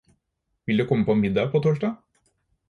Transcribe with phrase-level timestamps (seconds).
[0.69, 1.95] Vil du komme på middag på torsdag?